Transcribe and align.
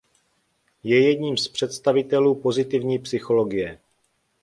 Je 0.83 1.09
jedním 1.09 1.37
z 1.37 1.47
představitelů 1.47 2.35
pozitivní 2.35 2.99
psychologie. 2.99 3.79